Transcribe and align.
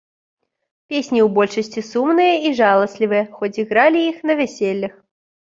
Песні 0.93 1.19
ў 1.23 1.27
большасці 1.35 1.83
сумныя 1.91 2.33
і 2.49 2.55
жаласлівыя, 2.61 3.23
хоць 3.37 3.53
і 3.61 3.67
гралі 3.75 3.99
іх 4.09 4.17
на 4.33 4.39
вяселлях. 4.43 4.99